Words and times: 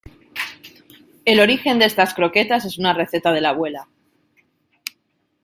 El 1.25 1.39
origen 1.39 1.77
de 1.77 1.85
estas 1.85 2.15
croquetas 2.15 2.65
es 2.65 2.79
una 2.79 2.91
receta 2.91 3.31
de 3.31 3.41
la 3.41 3.49
abuela. 3.49 3.87